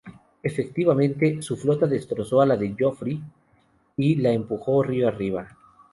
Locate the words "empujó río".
4.31-5.07